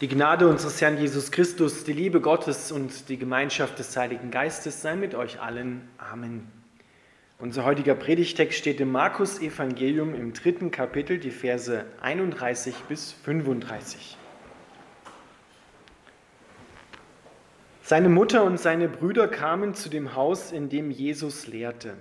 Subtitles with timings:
[0.00, 4.80] Die Gnade unseres Herrn Jesus Christus, die Liebe Gottes und die Gemeinschaft des Heiligen Geistes
[4.80, 5.90] sei mit euch allen.
[5.98, 6.50] Amen.
[7.38, 14.16] Unser heutiger Predigtext steht im Markus Evangelium im dritten Kapitel, die Verse 31 bis 35.
[17.82, 21.98] Seine Mutter und seine Brüder kamen zu dem Haus, in dem Jesus lehrte.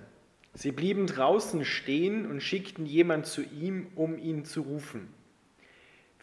[0.53, 5.18] Sie blieben draußen stehen und schickten jemand zu ihm, um ihn zu rufen.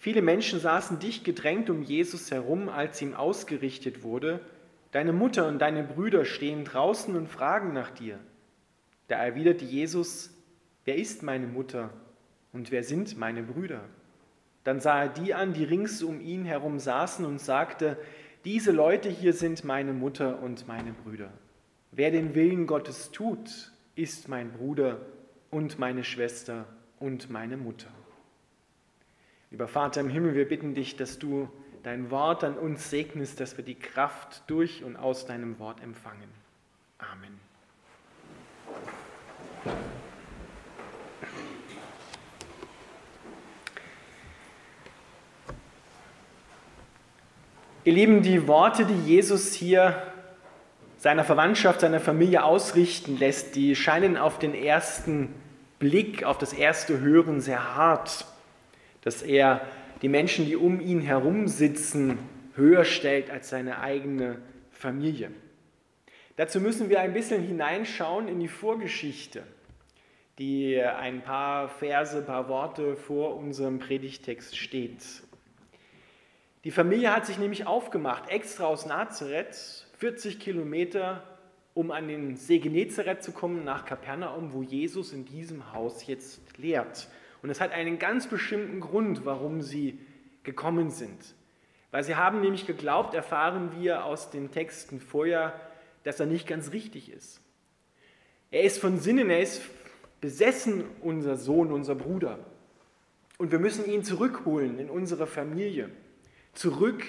[0.06, 4.38] Viele Menschen saßen dicht gedrängt um Jesus herum, als ihm ausgerichtet wurde,
[4.92, 8.20] Deine Mutter und deine Brüder stehen draußen und fragen nach dir.
[9.08, 10.30] Da erwiderte Jesus,
[10.84, 11.90] Wer ist meine Mutter
[12.52, 13.80] und wer sind meine Brüder?
[14.62, 17.98] Dann sah er die an, die rings um ihn herum saßen und sagte,
[18.44, 21.32] Diese Leute hier sind meine Mutter und meine Brüder.
[21.90, 25.00] Wer den Willen Gottes tut, ist mein Bruder
[25.50, 26.64] und meine Schwester
[27.00, 27.90] und meine Mutter.
[29.56, 31.48] Lieber Vater im Himmel, wir bitten dich, dass du
[31.82, 36.28] dein Wort an uns segnest, dass wir die Kraft durch und aus deinem Wort empfangen.
[36.98, 37.40] Amen.
[47.84, 50.02] Ihr Lieben, die Worte, die Jesus hier
[50.98, 55.32] seiner Verwandtschaft, seiner Familie ausrichten lässt, die scheinen auf den ersten
[55.78, 58.26] Blick, auf das erste Hören sehr hart
[59.06, 59.64] dass er
[60.02, 62.18] die Menschen, die um ihn herum sitzen,
[62.56, 64.38] höher stellt als seine eigene
[64.72, 65.30] Familie.
[66.34, 69.44] Dazu müssen wir ein bisschen hineinschauen in die Vorgeschichte,
[70.40, 75.04] die ein paar Verse, ein paar Worte vor unserem Predigtext steht.
[76.64, 81.22] Die Familie hat sich nämlich aufgemacht, extra aus Nazareth, 40 Kilometer,
[81.74, 86.40] um an den See Genezareth zu kommen, nach Kapernaum, wo Jesus in diesem Haus jetzt
[86.58, 87.06] lehrt.
[87.42, 89.98] Und es hat einen ganz bestimmten Grund, warum sie
[90.42, 91.34] gekommen sind.
[91.90, 95.60] Weil sie haben nämlich geglaubt, erfahren wir aus den Texten vorher,
[96.04, 97.40] dass er nicht ganz richtig ist.
[98.50, 99.62] Er ist von Sinnen, er ist
[100.20, 102.38] besessen, unser Sohn, unser Bruder.
[103.38, 105.90] Und wir müssen ihn zurückholen in unsere Familie.
[106.54, 107.04] Zurück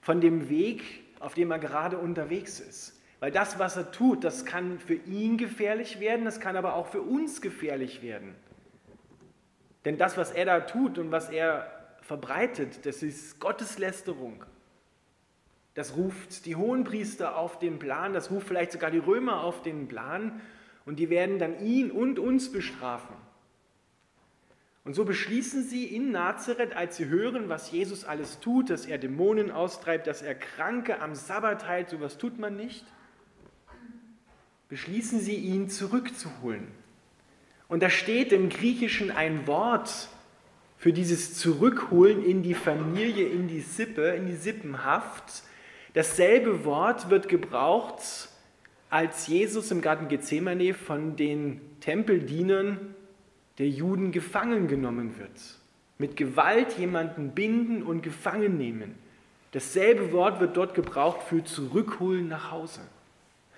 [0.00, 0.82] von dem Weg,
[1.20, 3.00] auf dem er gerade unterwegs ist.
[3.20, 6.88] Weil das, was er tut, das kann für ihn gefährlich werden, das kann aber auch
[6.88, 8.34] für uns gefährlich werden.
[9.84, 14.44] Denn das, was er da tut und was er verbreitet, das ist Gotteslästerung.
[15.74, 19.88] Das ruft die Hohenpriester auf den Plan, das ruft vielleicht sogar die Römer auf den
[19.88, 20.40] Plan
[20.86, 23.16] und die werden dann ihn und uns bestrafen.
[24.84, 28.98] Und so beschließen sie in Nazareth, als sie hören, was Jesus alles tut, dass er
[28.98, 32.84] Dämonen austreibt, dass er Kranke am Sabbat heilt, sowas tut man nicht,
[34.68, 36.68] beschließen sie ihn zurückzuholen.
[37.74, 40.08] Und da steht im Griechischen ein Wort
[40.78, 45.42] für dieses Zurückholen in die Familie, in die Sippe, in die Sippenhaft.
[45.92, 48.28] Dasselbe Wort wird gebraucht,
[48.90, 52.94] als Jesus im Garten Gethsemane von den Tempeldienern
[53.58, 55.40] der Juden gefangen genommen wird.
[55.98, 58.94] Mit Gewalt jemanden binden und gefangen nehmen.
[59.50, 62.82] Dasselbe Wort wird dort gebraucht für zurückholen nach Hause.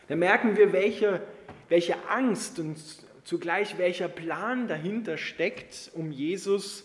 [0.09, 1.21] Da merken wir, welche,
[1.69, 2.79] welche Angst und
[3.27, 6.85] zugleich welcher Plan dahinter steckt, um Jesus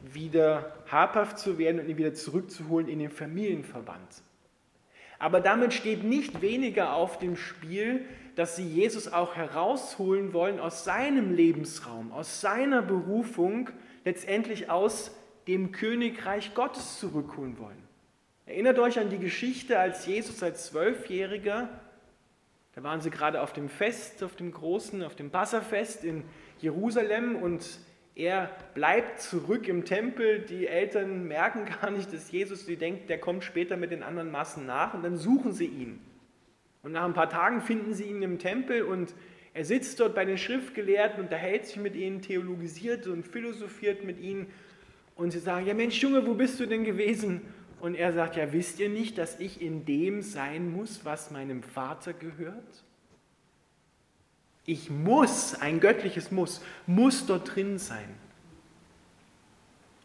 [0.00, 4.22] wieder habhaft zu werden und ihn wieder zurückzuholen in den Familienverband.
[5.18, 10.84] Aber damit steht nicht weniger auf dem Spiel, dass sie Jesus auch herausholen wollen aus
[10.84, 13.68] seinem Lebensraum, aus seiner Berufung,
[14.06, 15.10] letztendlich aus
[15.46, 17.82] dem Königreich Gottes zurückholen wollen.
[18.46, 21.68] Erinnert euch an die Geschichte, als Jesus als Zwölfjähriger
[22.74, 26.24] da waren sie gerade auf dem Fest, auf dem großen, auf dem Passafest in
[26.58, 27.78] Jerusalem und
[28.16, 30.40] er bleibt zurück im Tempel.
[30.40, 34.30] Die Eltern merken gar nicht, dass Jesus, sie denkt, der kommt später mit den anderen
[34.30, 36.00] Massen nach und dann suchen sie ihn.
[36.82, 39.14] Und nach ein paar Tagen finden sie ihn im Tempel und
[39.54, 44.48] er sitzt dort bei den Schriftgelehrten, unterhält sich mit ihnen, theologisiert und philosophiert mit ihnen.
[45.14, 47.42] Und sie sagen, ja Mensch Junge, wo bist du denn gewesen?
[47.84, 51.62] Und er sagt, ja, wisst ihr nicht, dass ich in dem sein muss, was meinem
[51.62, 52.82] Vater gehört?
[54.64, 58.08] Ich muss, ein göttliches Muss, muss dort drin sein.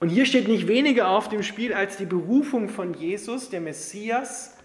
[0.02, 4.58] Und hier steht nicht weniger auf dem Spiel als die Berufung von Jesus, der Messias,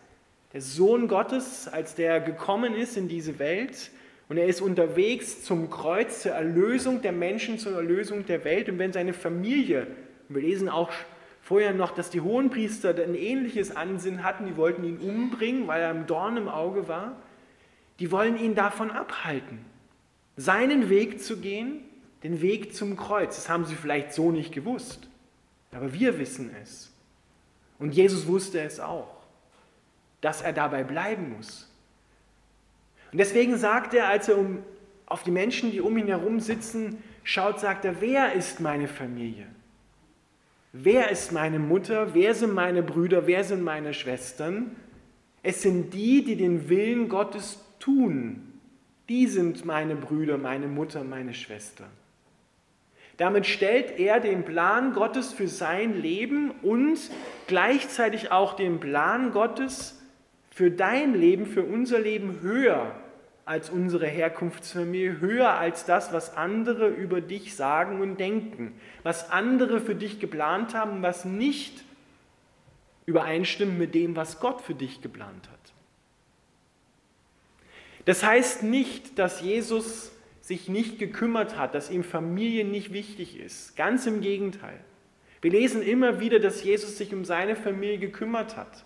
[0.53, 3.93] der Sohn Gottes, als der gekommen ist in diese Welt.
[4.29, 8.69] Und er ist unterwegs zum Kreuz, zur Erlösung der Menschen, zur Erlösung der Welt.
[8.69, 9.87] Und wenn seine Familie,
[10.29, 10.91] wir lesen auch
[11.45, 15.91] vorher noch, dass die Hohenpriester ein ähnliches Ansinnen hatten, die wollten ihn umbringen, weil er
[15.91, 17.17] im Dorn im Auge war.
[18.01, 19.65] Die wollen ihn davon abhalten,
[20.37, 21.81] seinen Weg zu gehen,
[22.23, 23.37] den Weg zum Kreuz.
[23.37, 25.07] Das haben sie vielleicht so nicht gewusst,
[25.71, 26.91] aber wir wissen es.
[27.79, 29.23] Und Jesus wusste es auch,
[30.23, 31.71] dass er dabei bleiben muss.
[33.13, 34.63] Und deswegen sagt er, als er um,
[35.07, 39.47] auf die Menschen, die um ihn herum sitzen, schaut, sagt er, wer ist meine Familie?
[40.77, 42.15] Wer ist meine Mutter?
[42.15, 43.29] Wer sind meine Brüder?
[43.29, 44.75] Wer sind meine Schwestern?
[45.41, 48.59] Es sind die, die den Willen Gottes tun.
[49.09, 51.85] Die sind meine Brüder, meine Mutter, meine Schwester.
[53.19, 56.99] Damit stellt er den Plan Gottes für sein Leben und
[57.47, 60.03] gleichzeitig auch den Plan Gottes
[60.51, 62.97] für dein Leben, für unser Leben höher
[63.45, 69.81] als unsere Herkunftsfamilie, höher als das, was andere über dich sagen und denken, was andere
[69.81, 71.85] für dich geplant haben, was nicht
[73.07, 75.73] übereinstimmt mit dem, was Gott für dich geplant hat.
[78.07, 83.77] Das heißt nicht, dass Jesus sich nicht gekümmert hat, dass ihm Familie nicht wichtig ist.
[83.77, 84.79] Ganz im Gegenteil.
[85.41, 88.85] Wir lesen immer wieder, dass Jesus sich um seine Familie gekümmert hat.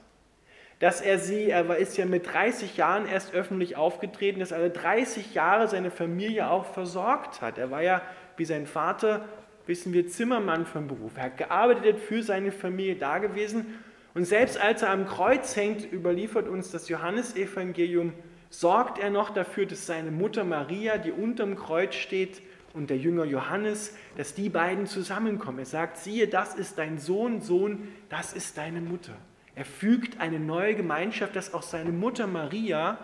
[0.79, 5.35] Dass er sie, er ist ja mit 30 Jahren erst öffentlich aufgetreten, dass er 30
[5.35, 7.59] Jahre seine Familie auch versorgt hat.
[7.59, 8.01] Er war ja,
[8.37, 9.25] wie sein Vater,
[9.67, 11.17] wissen wir, Zimmermann vom Beruf.
[11.17, 13.67] Er hat gearbeitet für seine Familie da gewesen.
[14.15, 18.13] Und selbst als er am Kreuz hängt, überliefert uns das Johannesevangelium,
[18.51, 22.41] sorgt er noch dafür, dass seine Mutter Maria, die unterm Kreuz steht,
[22.75, 25.59] und der Jünger Johannes, dass die beiden zusammenkommen.
[25.59, 29.17] Er sagt, siehe, das ist dein Sohn, Sohn, das ist deine Mutter.
[29.59, 32.97] Er fügt eine neue Gemeinschaft, dass auch seine Mutter Maria,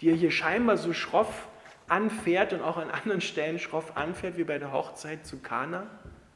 [0.00, 1.46] die er hier scheinbar so schroff
[1.86, 5.86] anfährt und auch an anderen Stellen schroff anfährt, wie bei der Hochzeit zu Kana.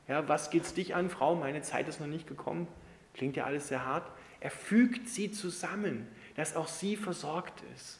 [0.06, 1.34] Ja, was geht's dich an, Frau?
[1.34, 2.68] Meine Zeit ist noch nicht gekommen.
[3.14, 4.08] Klingt ja alles sehr hart.
[4.38, 6.06] Er fügt sie zusammen,
[6.36, 7.98] dass auch sie versorgt ist.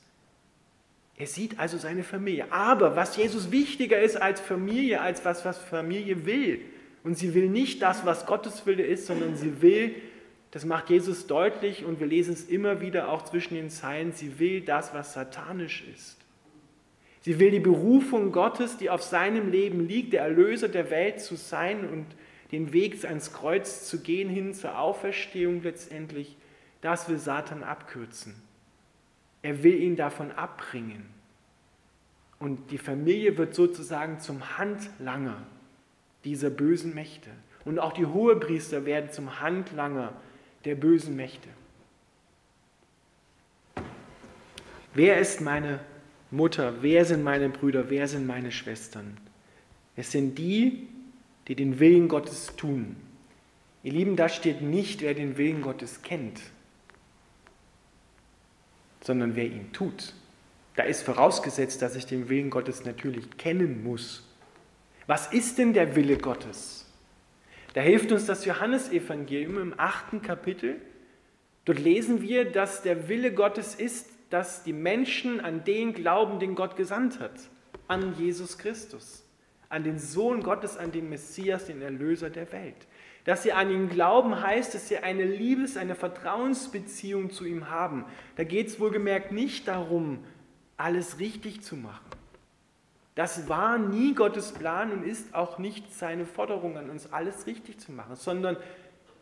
[1.17, 2.53] Er sieht also seine Familie.
[2.53, 6.61] Aber was Jesus wichtiger ist als Familie, als was, was Familie will,
[7.03, 9.97] und sie will nicht das, was Gottes Wille ist, sondern sie will,
[10.51, 14.39] das macht Jesus deutlich und wir lesen es immer wieder auch zwischen den Zeilen, sie
[14.39, 16.17] will das, was satanisch ist.
[17.21, 21.37] Sie will die Berufung Gottes, die auf seinem Leben liegt, der Erlöser der Welt zu
[21.37, 22.07] sein und
[22.53, 26.37] den Weg ans Kreuz zu gehen hin zur Auferstehung letztendlich,
[26.81, 28.35] das will Satan abkürzen.
[29.43, 31.07] Er will ihn davon abbringen.
[32.39, 35.47] Und die Familie wird sozusagen zum Handlanger
[36.25, 37.31] dieser bösen Mächte.
[37.65, 40.13] Und auch die Hohepriester werden zum Handlanger
[40.65, 41.49] der bösen Mächte.
[44.95, 45.81] Wer ist meine
[46.31, 46.83] Mutter?
[46.83, 47.91] Wer sind meine Brüder?
[47.91, 49.17] Wer sind meine Schwestern?
[49.97, 50.89] Es sind die,
[51.47, 52.97] die den Willen Gottes tun.
[53.83, 56.41] Ihr Lieben, da steht nicht, wer den Willen Gottes kennt
[59.09, 60.13] sondern wer ihn tut.
[60.77, 64.23] Da ist vorausgesetzt, dass ich den Willen Gottes natürlich kennen muss.
[65.07, 66.87] Was ist denn der Wille Gottes?
[67.75, 70.81] Da hilft uns das Johannesevangelium im achten Kapitel.
[71.65, 76.55] Dort lesen wir, dass der Wille Gottes ist, dass die Menschen an den glauben, den
[76.55, 77.39] Gott gesandt hat,
[77.87, 79.25] an Jesus Christus,
[79.69, 82.87] an den Sohn Gottes, an den Messias, den Erlöser der Welt.
[83.25, 88.07] Dass sie an ihn glauben, heißt, dass sie eine Liebes-, eine Vertrauensbeziehung zu ihm haben.
[88.37, 90.25] Da geht es wohlgemerkt nicht darum,
[90.79, 92.18] alles richtig zu machen.
[93.19, 97.81] Das war nie Gottes Plan und ist auch nicht seine Forderung an uns, alles richtig
[97.81, 98.57] zu machen, sondern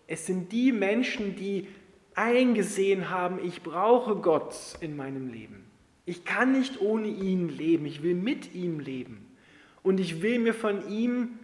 [0.07, 1.67] es sind die Menschen, die
[2.15, 5.65] eingesehen haben, ich brauche Gott in meinem Leben.
[6.05, 9.35] Ich kann nicht ohne ihn leben, ich will mit ihm leben.
[9.83, 11.39] Und ich will mir von ihm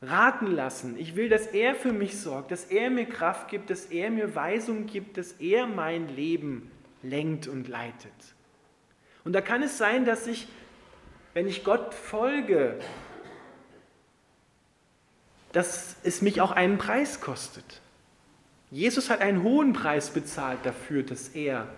[0.00, 0.96] raten lassen.
[0.96, 4.34] Ich will, dass er für mich sorgt, dass er mir Kraft gibt, dass er mir
[4.34, 6.70] Weisung gibt, dass er mein Leben
[7.02, 8.34] lenkt und leitet.
[9.22, 10.48] Und da kann es sein, dass ich,
[11.34, 12.78] wenn ich Gott folge,
[15.52, 17.80] dass es mich auch einen Preis kostet.
[18.70, 21.68] Jesus hat einen hohen Preis bezahlt dafür, dass er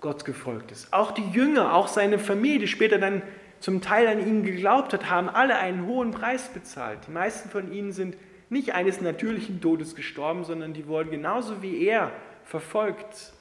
[0.00, 0.92] Gott gefolgt ist.
[0.92, 3.22] Auch die Jünger, auch seine Familie, die später dann
[3.60, 7.00] zum Teil an ihn geglaubt hat, haben alle einen hohen Preis bezahlt.
[7.06, 8.16] Die meisten von ihnen sind
[8.48, 12.12] nicht eines natürlichen Todes gestorben, sondern die wurden genauso wie er
[12.44, 13.32] verfolgt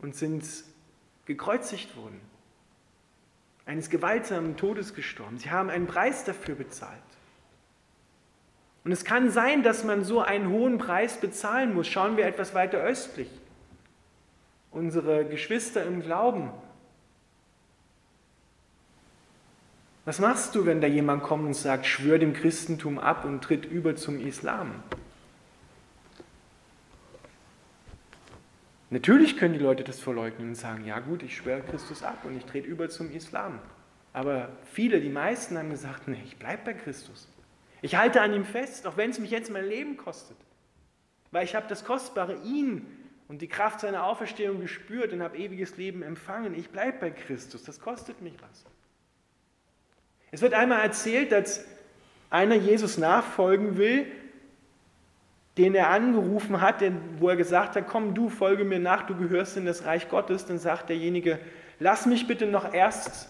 [0.00, 0.44] und sind
[1.24, 2.20] gekreuzigt worden.
[3.70, 5.38] Eines gewaltsamen Todes gestorben.
[5.38, 6.98] Sie haben einen Preis dafür bezahlt.
[8.82, 11.86] Und es kann sein, dass man so einen hohen Preis bezahlen muss.
[11.86, 13.30] Schauen wir etwas weiter östlich.
[14.72, 16.50] Unsere Geschwister im Glauben
[20.04, 23.64] Was machst du, wenn da jemand kommt und sagt, schwör dem Christentum ab und tritt
[23.64, 24.82] über zum Islam?
[28.90, 32.36] Natürlich können die Leute das verleugnen und sagen, ja gut, ich schwöre Christus ab und
[32.36, 33.60] ich trete über zum Islam.
[34.12, 37.28] Aber viele, die meisten haben gesagt, nee, ich bleibe bei Christus.
[37.82, 40.36] Ich halte an ihm fest, auch wenn es mich jetzt mein Leben kostet.
[41.30, 42.84] Weil ich habe das Kostbare, ihn
[43.28, 46.58] und die Kraft seiner Auferstehung gespürt und habe ewiges Leben empfangen.
[46.58, 48.64] Ich bleibe bei Christus, das kostet mich was.
[50.32, 51.64] Es wird einmal erzählt, dass
[52.28, 54.06] einer Jesus nachfolgen will,
[55.60, 56.82] den er angerufen hat,
[57.18, 60.46] wo er gesagt hat, komm du, folge mir nach, du gehörst in das Reich Gottes,
[60.46, 61.38] dann sagt derjenige,
[61.78, 63.28] lass mich bitte noch erst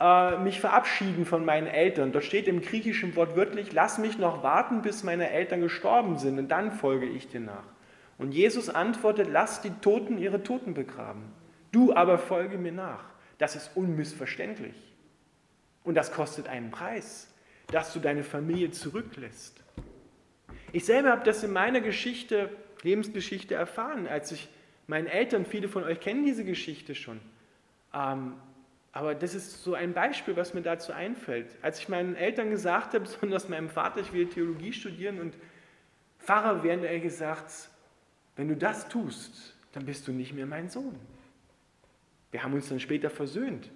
[0.00, 2.12] äh, mich verabschieden von meinen Eltern.
[2.12, 6.38] Dort steht im griechischen Wort wörtlich, lass mich noch warten, bis meine Eltern gestorben sind
[6.38, 7.64] und dann folge ich dir nach.
[8.16, 11.24] Und Jesus antwortet, lass die Toten ihre Toten begraben.
[11.72, 13.04] Du aber folge mir nach.
[13.36, 14.94] Das ist unmissverständlich.
[15.84, 17.30] Und das kostet einen Preis,
[17.66, 19.65] dass du deine Familie zurücklässt.
[20.76, 22.50] Ich selber habe das in meiner Geschichte,
[22.82, 24.46] Lebensgeschichte erfahren, als ich
[24.86, 27.18] meinen Eltern, viele von euch kennen diese Geschichte schon,
[27.94, 28.34] ähm,
[28.92, 31.46] aber das ist so ein Beispiel, was mir dazu einfällt.
[31.62, 35.34] Als ich meinen Eltern gesagt habe, besonders meinem Vater, ich will Theologie studieren und
[36.18, 37.70] Pfarrer werden, er gesagt,
[38.36, 40.98] wenn du das tust, dann bist du nicht mehr mein Sohn.
[42.32, 43.70] Wir haben uns dann später versöhnt.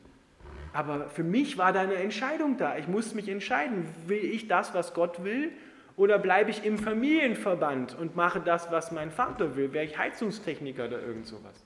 [0.75, 2.77] Aber für mich war da eine Entscheidung da.
[2.77, 5.51] Ich musste mich entscheiden, will ich das, was Gott will,
[5.97, 9.73] oder bleibe ich im Familienverband und mache das, was mein Vater will?
[9.73, 11.65] Wäre ich Heizungstechniker oder irgend sowas?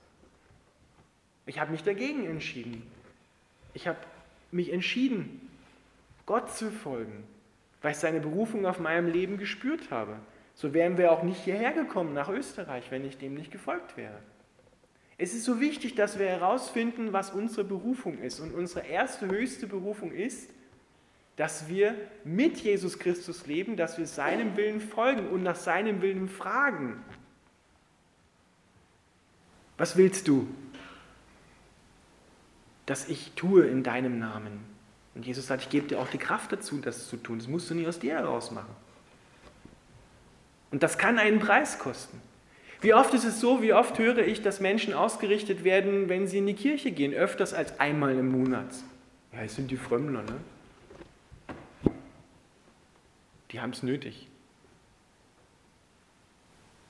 [1.47, 2.83] Ich habe mich dagegen entschieden.
[3.75, 3.99] Ich habe
[4.51, 5.49] mich entschieden,
[6.27, 7.25] Gott zu folgen,
[7.83, 10.17] weil ich seine Berufung auf meinem Leben gespürt habe.
[10.55, 14.19] So wären wir auch nicht hierher gekommen nach Österreich, wenn ich dem nicht gefolgt wäre.
[15.19, 18.41] Es ist so wichtig, dass wir herausfinden, was unsere Berufung ist.
[18.41, 20.51] Und unsere erste, höchste Berufung ist,
[21.37, 26.29] dass wir mit Jesus Christus leben, dass wir seinem Willen folgen und nach seinem Willen
[26.29, 27.03] fragen.
[29.77, 30.47] Was willst du?
[32.87, 34.61] das ich tue in deinem Namen.
[35.15, 37.39] Und Jesus sagt, ich gebe dir auch die Kraft dazu, das zu tun.
[37.39, 38.75] Das musst du nicht aus dir heraus machen.
[40.71, 42.21] Und das kann einen Preis kosten.
[42.81, 46.39] Wie oft ist es so, wie oft höre ich, dass Menschen ausgerichtet werden, wenn sie
[46.39, 48.67] in die Kirche gehen, öfters als einmal im Monat.
[49.33, 50.37] Ja, es sind die Frömmler, ne?
[53.55, 54.27] Die haben es nötig.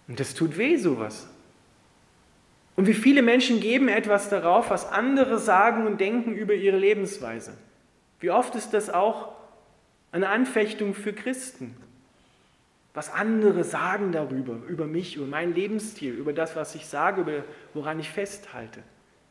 [0.09, 1.29] Und das tut weh, sowas.
[2.75, 7.53] Und wie viele Menschen geben etwas darauf, was andere sagen und denken über ihre Lebensweise.
[8.19, 9.35] Wie oft ist das auch
[10.11, 11.77] eine Anfechtung für Christen?
[12.95, 17.45] Was andere sagen darüber, über mich, über meinen Lebensstil, über das, was ich sage, über
[17.75, 18.83] woran ich festhalte.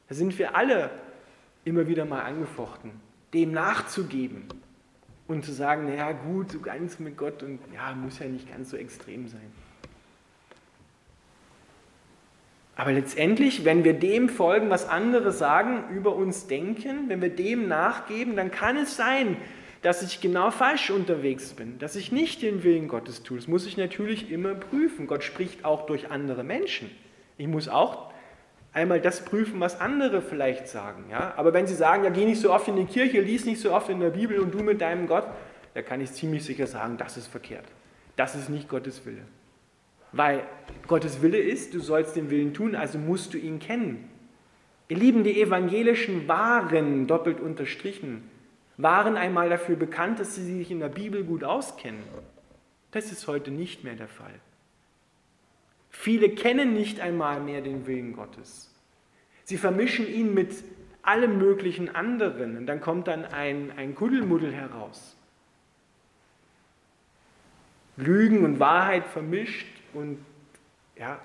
[0.07, 0.91] Da sind wir alle
[1.65, 2.91] immer wieder mal angefochten,
[3.33, 4.47] dem nachzugeben
[5.33, 8.69] und zu sagen, naja gut, so ganz mit Gott und ja, muss ja nicht ganz
[8.69, 9.51] so extrem sein.
[12.75, 17.67] Aber letztendlich, wenn wir dem folgen, was andere sagen, über uns denken, wenn wir dem
[17.67, 19.37] nachgeben, dann kann es sein,
[19.83, 23.37] dass ich genau falsch unterwegs bin, dass ich nicht den Willen Gottes tue.
[23.37, 25.07] Das muss ich natürlich immer prüfen.
[25.07, 26.89] Gott spricht auch durch andere Menschen.
[27.37, 28.12] Ich muss auch
[28.73, 31.05] einmal das prüfen, was andere vielleicht sagen.
[31.09, 31.33] Ja?
[31.37, 33.71] Aber wenn sie sagen, ja, geh nicht so oft in die Kirche, lies nicht so
[33.71, 35.27] oft in der Bibel und du mit deinem Gott,
[35.73, 37.65] da kann ich ziemlich sicher sagen, das ist verkehrt.
[38.15, 39.23] Das ist nicht Gottes Wille.
[40.11, 40.43] Weil
[40.87, 44.09] Gottes Wille ist, du sollst den Willen tun, also musst du ihn kennen.
[44.87, 48.29] Ihr Lieben, die Evangelischen waren, doppelt unterstrichen,
[48.77, 52.03] waren einmal dafür bekannt, dass sie sich in der Bibel gut auskennen.
[52.91, 54.33] Das ist heute nicht mehr der Fall.
[55.93, 58.69] Viele kennen nicht einmal mehr den Willen Gottes.
[59.45, 60.51] Sie vermischen ihn mit
[61.01, 65.15] allem möglichen anderen und dann kommt dann ein, ein Kuddelmuddel heraus.
[67.95, 70.17] Lügen und Wahrheit vermischt und
[70.97, 71.21] ja,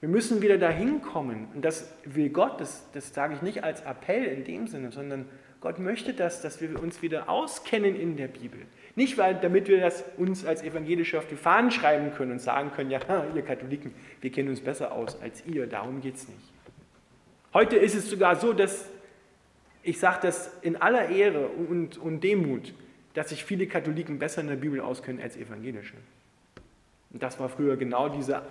[0.00, 1.48] wir müssen wieder dahin kommen.
[1.54, 5.26] Und das will Gott, das, das sage ich nicht als Appell in dem Sinne, sondern
[5.64, 8.60] Gott möchte das, dass wir uns wieder auskennen in der Bibel.
[8.96, 12.70] Nicht, weil, damit wir das uns als Evangelische auf die Fahnen schreiben können und sagen
[12.76, 13.00] können, ja,
[13.34, 16.52] ihr Katholiken, wir kennen uns besser aus als ihr, darum geht es nicht.
[17.54, 18.90] Heute ist es sogar so, dass,
[19.82, 22.74] ich sage das in aller Ehre und, und Demut,
[23.14, 25.96] dass sich viele Katholiken besser in der Bibel auskennen als Evangelische.
[27.10, 28.44] Und das war früher genau dieser,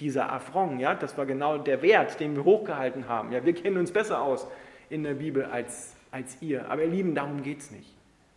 [0.00, 0.96] dieser Affront, ja?
[0.96, 3.30] das war genau der Wert, den wir hochgehalten haben.
[3.30, 4.48] Ja, wir kennen uns besser aus
[4.90, 6.70] in der Bibel als, als ihr.
[6.70, 7.94] Aber ihr Lieben, darum geht es nicht.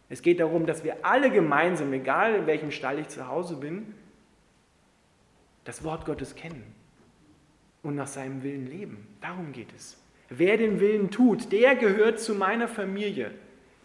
[0.10, 3.94] Es geht darum, dass wir alle gemeinsam, egal in welchem Stall ich zu Hause bin,
[5.66, 6.64] das Wort Gottes kennen
[7.84, 9.08] und nach seinem Willen leben.
[9.22, 9.98] Darum geht es.
[10.30, 13.32] Wer den Willen tut, der gehört zu meiner Familie.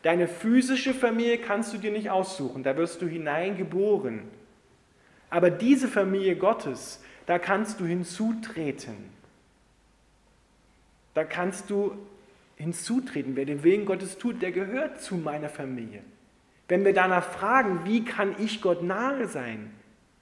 [0.03, 4.23] Deine physische Familie kannst du dir nicht aussuchen, da wirst du hineingeboren.
[5.31, 8.97] Aber diese Familie Gottes, da kannst du hinzutreten.
[11.14, 11.97] Da kannst du
[12.57, 13.37] hinzutreten.
[13.37, 16.03] Wer den Willen Gottes tut, der gehört zu meiner Familie.
[16.69, 19.71] Wenn wir danach fragen, wie kann ich Gott nahe sein?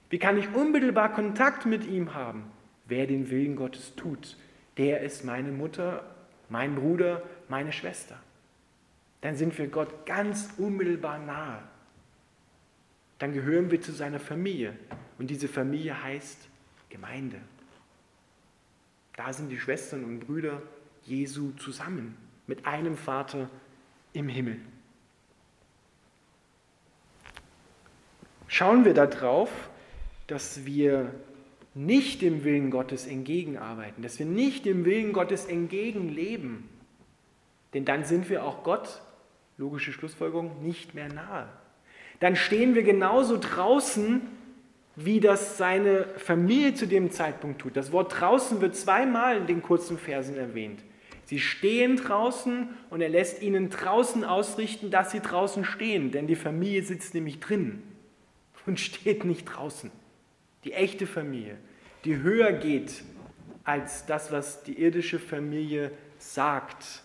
[0.09, 2.51] Wie kann ich unmittelbar Kontakt mit ihm haben?
[2.85, 4.37] wer den Willen Gottes tut,
[4.77, 6.03] der ist meine Mutter,
[6.49, 8.19] mein Bruder, meine Schwester.
[9.21, 11.63] Dann sind wir Gott ganz unmittelbar nahe.
[13.19, 14.77] Dann gehören wir zu seiner Familie.
[15.17, 16.49] Und diese Familie heißt
[16.89, 17.37] Gemeinde.
[19.15, 20.61] Da sind die Schwestern und Brüder
[21.03, 23.49] Jesu zusammen mit einem Vater
[24.13, 24.59] im Himmel.
[28.47, 29.49] Schauen wir darauf,
[30.27, 31.13] dass wir
[31.73, 36.69] nicht dem Willen Gottes entgegenarbeiten, dass wir nicht dem Willen Gottes entgegenleben,
[37.73, 39.01] denn dann sind wir auch Gott,
[39.57, 41.49] logische Schlussfolgerung, nicht mehr nahe.
[42.19, 44.21] Dann stehen wir genauso draußen,
[44.95, 47.75] wie das seine Familie zu dem Zeitpunkt tut.
[47.75, 50.83] Das Wort draußen wird zweimal in den kurzen Versen erwähnt.
[51.25, 56.35] Sie stehen draußen und er lässt ihnen draußen ausrichten, dass sie draußen stehen, denn die
[56.35, 57.81] Familie sitzt nämlich drin
[58.65, 59.91] und steht nicht draußen.
[60.63, 61.57] Die echte Familie,
[62.05, 63.03] die höher geht
[63.63, 67.03] als das, was die irdische Familie sagt.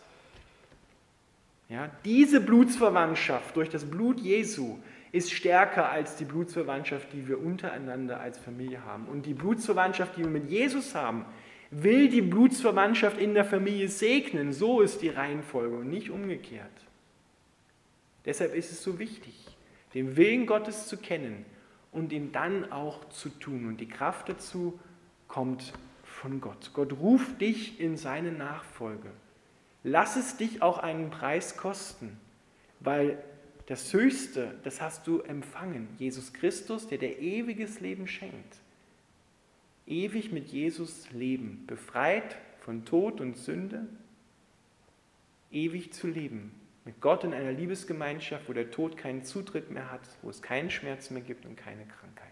[1.69, 4.79] Ja, diese Blutsverwandtschaft durch das Blut Jesu
[5.13, 9.07] ist stärker als die Blutsverwandtschaft, die wir untereinander als Familie haben.
[9.07, 11.25] Und die Blutsverwandtschaft, die wir mit Jesus haben,
[11.71, 14.53] will die Blutsverwandtschaft in der Familie segnen.
[14.53, 16.71] So ist die Reihenfolge und nicht umgekehrt.
[18.25, 19.35] Deshalb ist es so wichtig,
[19.95, 21.45] den Willen Gottes zu kennen
[21.93, 23.67] und ihn dann auch zu tun.
[23.67, 24.79] Und die Kraft dazu
[25.29, 25.73] kommt
[26.05, 26.73] von Gott.
[26.75, 29.11] Gott ruft dich in seine Nachfolge.
[29.85, 32.19] Lass es dich auch einen Preis kosten,
[32.81, 33.23] weil
[33.67, 35.89] das Höchste, das hast du empfangen.
[35.99, 38.57] Jesus Christus, der dir ewiges Leben schenkt.
[39.89, 43.87] Ewig mit Jesus leben, befreit von Tod und Sünde,
[45.51, 46.53] ewig zu leben.
[46.85, 50.71] Mit Gott in einer Liebesgemeinschaft, wo der Tod keinen Zutritt mehr hat, wo es keinen
[50.71, 52.28] Schmerz mehr gibt und keine Krankheit.